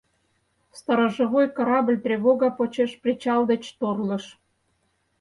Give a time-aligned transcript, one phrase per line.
[0.77, 4.25] Сторожевой корабль тревого почеш причал деч торлыш.